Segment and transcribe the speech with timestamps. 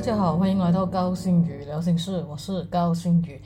[0.00, 3.38] 大家好，欢迎来到高星宇聊心事，我是高星宇。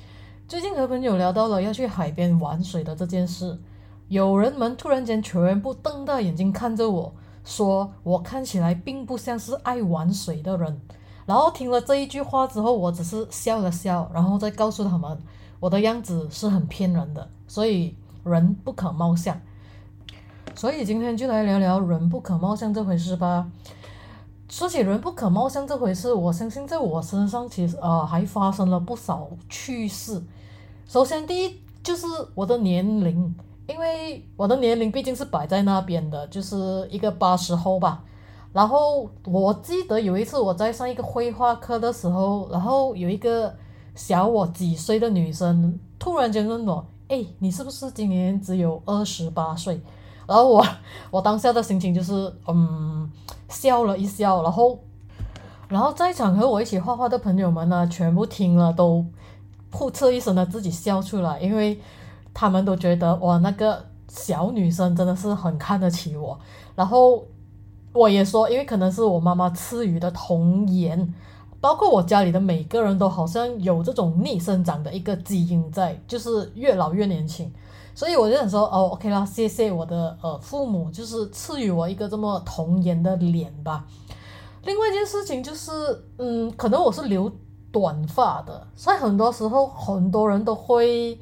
[0.46, 3.58] 最近和朋友聊到了要去海边玩水的这件事，
[4.06, 7.12] 有人们突然间全部瞪大眼睛看着我，
[7.44, 10.80] 说我看起来并不像是爱玩水的人。
[11.26, 15.18] 然后听了这一句话之后，我只是笑了笑，然后再告诉他们，
[15.58, 19.36] 我的样子是很骗人的，所以人不可貌相。
[20.54, 23.50] 所以今天就来聊聊人不可貌相这回事吧。
[24.48, 30.22] 说起人不可貌相这回事，我相信在我身上其实呃还发生了不少趣事。
[30.86, 33.34] 首先第一就是我的年龄，
[33.66, 38.04] 因为我的年龄毕竟是摆在那边的，就是一个八十后吧。
[38.52, 43.52] 然后我记得有一次我在上一个绘画课的时候，然后有一个
[43.96, 49.80] 小我几岁的女生突然间问我：“哎，你是不是今年只有二十八岁？”
[50.26, 50.66] 然后我
[51.10, 53.10] 我当下的心情就是嗯
[53.48, 54.78] 笑了一笑，然后
[55.68, 59.04] 然后在场和我一起画画的朋友们呢，全部听了都
[59.72, 61.80] 噗哧一声的自己笑出来，因为
[62.32, 66.38] 他们都觉得哇那个小女生真的是很看得起我，
[66.74, 67.24] 然后
[67.92, 71.14] 我也说，因为可能是我妈妈赐予的童颜，
[71.60, 77.52] 包括我家里的每个人都好像有这种逆生长的一个基因在，就是越老越年轻。
[77.94, 83.84] 所以我就想说，哦，OK 啦，谢谢我的呃父母，就是赐予我一个这么童颜的脸吧。
[84.64, 85.70] 另外一件事情就是，
[86.18, 87.30] 嗯，可能我是留
[87.70, 91.16] 短发的，所以很多时候很多人都会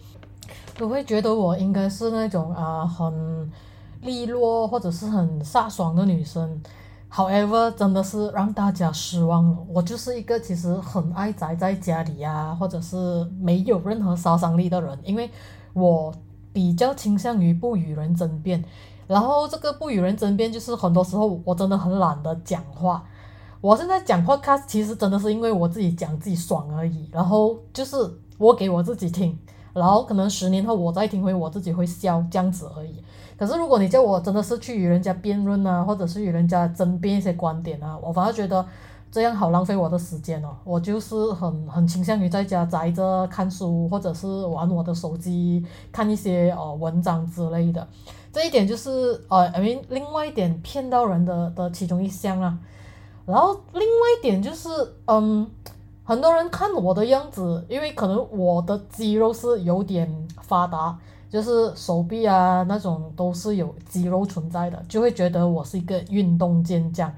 [0.78, 3.52] 都会觉得我应该是那种啊很
[4.00, 6.62] 利落或者是很飒爽的女生。
[7.12, 9.58] However，真的是让大家失望了。
[9.68, 12.96] 我就是一个其实很爱宅在家里呀，或者是
[13.38, 15.30] 没有任何杀伤力的人，因为
[15.74, 16.10] 我。
[16.52, 18.62] 比较倾向于不与人争辩，
[19.06, 23.04] 然后这个不与人争辩，就是很多时候我真的很懒得讲话。
[23.60, 27.96] 我现在讲话，开其实真的是因为我自己讲自己爽而已，然后就是
[28.38, 29.38] 我给我自己听，
[29.72, 33.02] 然后可能十年后我再听回我自己会笑这样子而已。
[33.36, 38.66] 可是如果你叫我真的是去与人家辩论啊，或者是与人家争辩一些观点啊，我反而觉得。
[39.12, 45.62] 这样好浪费我的时间哦，我就是很很倾向于在家宅着看书，或者是玩我的手机，
[45.92, 47.86] 看一些呃文章之类的。
[48.32, 52.58] 这一点就是呃，I mean 另外一点骗到人的的其中一项啦。
[53.26, 53.86] 然后另外
[54.18, 54.70] 一点就是，
[55.04, 55.46] 嗯，
[56.02, 60.98] 很多人看我的样子，因为可能我的肌肉是有点发达，
[61.28, 67.12] 就是手臂啊那种都是有肌肉存在的，就会觉得我是一个运动健将。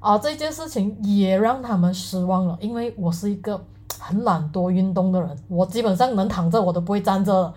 [0.00, 3.62] 啊，这件事情也让他们失望了，因为我是一个
[4.00, 7.52] 很懒惰运动的人，我基本上能躺着我都不会站着，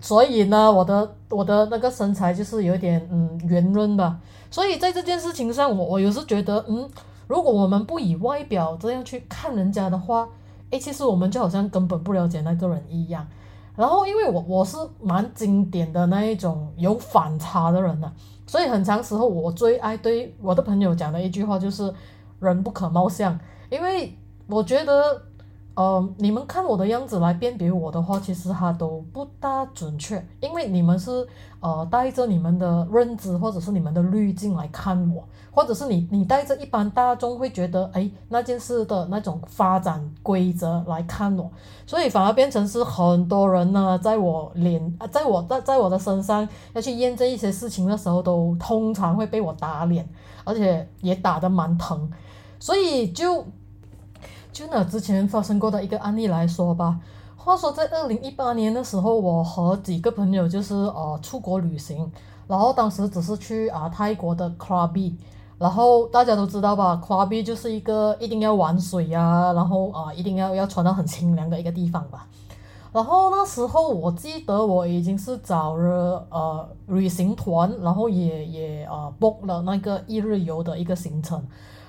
[0.00, 4.18] 所以呢，我的我的那个身材就是有点嗯圆润吧。
[4.52, 6.88] 所以在这件事情上，我我有时觉得，嗯，
[7.26, 10.28] 如果我们不以外表这样去看人家的话，
[10.70, 13.26] 诶，其实我们就好像根本不了解那个人一样。
[13.76, 18.12] 然后，因为我我是蛮经典的那一种有反差的人呢。
[18.46, 21.92] 所以很长时候，我最爱对我的朋友讲的一句话就是
[22.38, 23.38] “人不可貌相”，
[23.70, 25.22] 因为我觉得，
[25.74, 31.26] 呃，你们看我的样子来辨别我的话，其实它都不大准确，因为你们是
[31.60, 35.24] 呃带着你们的认知或者是你们的滤镜来看我。
[35.56, 41.48] 或者是你，你带着一般大众会觉得，哎，那件事的那种发展规则来看我，
[41.86, 50.04] 所以反而变成是很多人呢，在我脸啊，在我在在我的身上要去验证一些事情的时候，都通常会被我打脸，
[50.42, 52.10] 而且也打得蛮疼。
[52.58, 53.46] 所以就
[54.54, 57.00] 就拿之前发生过的一个案例来说吧。
[57.36, 62.08] 话说在二零一八年的时候，我和几个朋友就是呃出国旅行，
[62.46, 65.14] 然后当时只是去啊泰国的 Krabi。
[65.58, 72.28] 然后大家都知道吧，夸比就是一个一定要玩水呀，然后啊一定要要穿到很清凉的一个地方吧。
[72.92, 81.44] 然后那时候我记得我已经是找了呃旅行团，然后也也呃 book 了那个一日游的一个行程。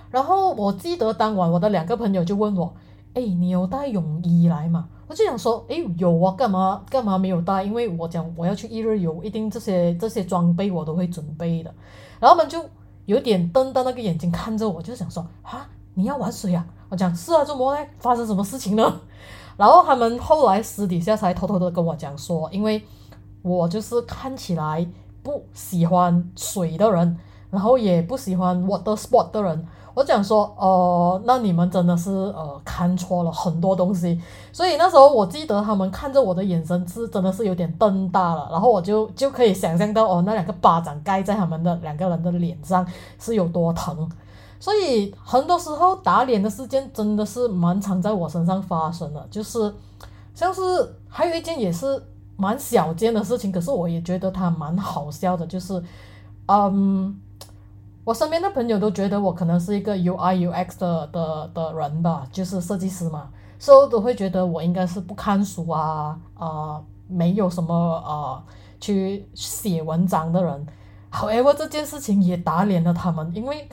[0.09, 2.73] 然后我记得当晚我的两个朋友就问我，
[3.13, 4.87] 哎，你有带泳衣来吗？
[5.07, 7.63] 我就想说，哎，有啊，干嘛干嘛没有带？
[7.63, 11.73] 因为我讲我要去一日游，一定这些这些装备我都会准备的。
[12.19, 12.63] 然后他们就。
[13.05, 16.65] 有点瞪大那个眼睛看着我，就想说啊，你要玩水啊？
[16.89, 17.87] 我讲是啊，怎么嘞？
[17.99, 19.01] 发生什么事情呢？
[19.57, 22.81] 然后他们后来私底下才偷偷的跟我讲说，因为
[23.43, 24.83] 我就是看起来
[25.21, 27.15] 不喜欢水的人，
[27.51, 29.67] 然后也不喜欢 water sport 的人。
[29.95, 34.21] 我讲说，呃，那你们真的是呃看错了很多东西，
[34.51, 42.85] 所以那时候我记得他们看着我的眼神是真的是有点瞪大了，然后我就就可以想象到哦，那两个巴掌盖在他们的两个人的脸上
[43.17, 44.07] 是有多疼，
[44.59, 49.73] 所以很多时候打脸的事件真的是蛮常在我身上发生的，就是
[50.33, 50.61] 像是
[51.07, 52.03] 还有一件也是
[52.35, 55.81] 蛮小件的事情，可是我也觉得它蛮好笑的，就是
[56.47, 57.17] 嗯，
[58.05, 63.27] 我身边的朋友都觉得我可能是一个 UI UX 的的的人吧，就是设计师嘛，
[63.59, 68.41] 所以都会觉得我应该是不看书啊啊，没有什么啊
[68.79, 70.65] 去写文章的人。
[71.11, 73.67] However，这件事情也打脸了他们，因为。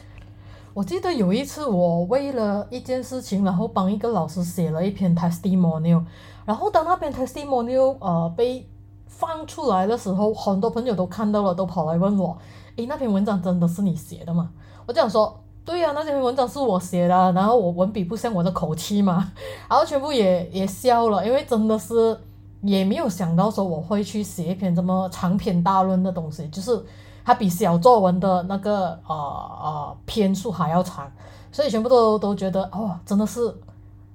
[0.75, 6.03] 我记得有一次，我为了一件事情，然后帮一个老师写了一篇 testimonial，
[6.47, 8.67] 然后当那篇 testimonial 呃被
[9.07, 12.39] 放出来的时候，很多朋友都看到了，都跑来问我
[12.77, 14.51] ：“诶，那篇文章真的是你写的吗？”
[14.87, 19.33] 我就想说：“对呀，那篇文章是我写的。”然后我文笔不像我的口气嘛，
[19.69, 22.19] 然后全部也也笑了，因为真的是
[22.63, 26.85] 也没有想到说我会去写一篇这么长篇大论的东西，就是。
[27.25, 31.09] 它比小作文的那个呃呃篇数还要长，
[31.53, 33.41] 所以全部都都觉得哦，真的是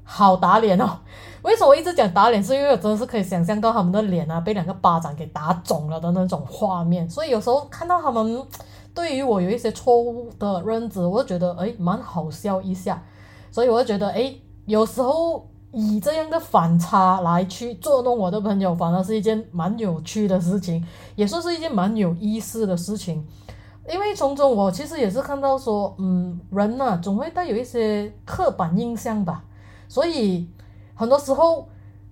[0.08, 0.98] 好打脸哦。
[1.42, 2.42] 为什么我一直讲打脸？
[2.44, 7.08] 是因为我真的是可以想象到他们的脸啊被两个巴掌给打肿了的那种画面。
[7.10, 8.42] 所以有时候看到他们
[8.94, 13.04] 对于我有一些错误的认知，我就觉得哎蛮好笑一下。
[13.52, 14.34] 所以我就觉得哎，
[14.66, 15.46] 有时候。
[15.74, 20.84] 以这样的反差来去捉弄我的朋友，反而是一件蛮有趣的事情，
[21.16, 23.24] 也算是一件蛮有意思的事情。
[23.88, 29.44] 因为从中我其实也是看到说，嗯，人呐总会带有一些刻板印象吧，
[29.88, 30.48] 所以
[30.94, 31.68] 很多时候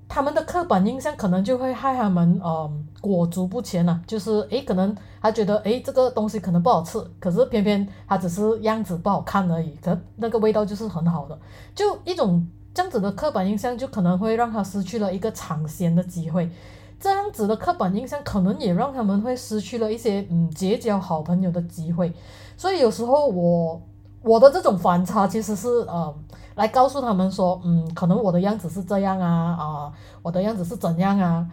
[0.07, 4.01] 他们的刻板印象可能就会害他们，嗯，裹足不前呐。
[4.06, 11.38] 就是诶，可能他觉得诶这个东西可能不好吃，可是偏偏它只是样子不好看而已，可那个味道就是很好的，
[11.74, 12.48] 就一种。
[12.75, 16.51] 这样子的刻板印象就可能会让他失去了一个尝鲜的机会，
[17.00, 22.12] 这样子的刻板印象可能也让他们会失去了一些嗯结交好朋友的机会，
[22.57, 23.81] 所以有时候我
[24.25, 26.13] 我的这种反差其实是呃
[26.56, 31.48] 来告诉他们说嗯可能我的样子是这样啊啊我的样子是怎样啊，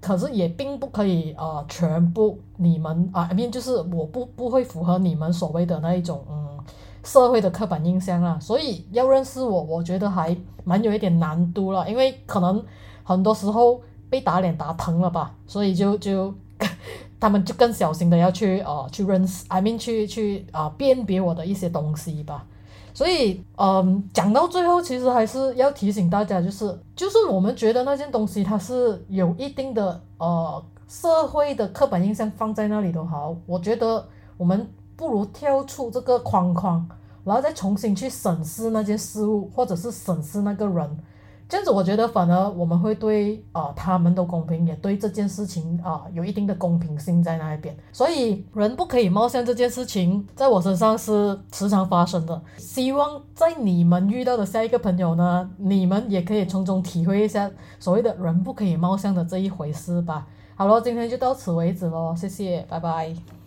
[0.00, 6.48] 可是也并不可以呃全部你们啊，I mean 就是我不不会符合你们所谓的那一种嗯。
[7.04, 12.64] 社会的刻板印象啊，所以要认识我，我觉得还蛮有一点难度了，因为可能
[13.02, 16.32] 很多时候被打脸打疼了吧，所以就就
[17.20, 22.46] 他们就更小心的要去呃去认识，I mean 去去啊辨别我的一些东西吧。
[22.94, 34.06] 所以嗯，讲到最后，其实还是要提醒大家，就是就是我们觉得那件东西它是有一定的呃社会的刻板印象放在那里都好，我觉得
[34.36, 34.68] 我们。
[34.94, 36.86] 不如跳出这个框框，
[37.24, 40.98] 然后再重新去审视那件事物，或者是审视那个人，
[41.48, 47.76] 这样子我觉得反而我们会对啊他们都公平，也对这件事情啊有一定的公平性在那一边。
[47.92, 52.40] 所以人不可以貌相这件事情，在我身上是时常发生的。
[52.56, 60.26] 希望在你们遇到的下一个朋友呢，你们也可以从中体会一下所谓的人不可以貌相的这一回事吧。
[60.54, 63.41] 好了，今天就到此为止喽，谢谢，拜拜。